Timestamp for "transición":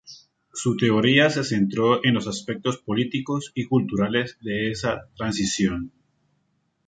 5.15-5.91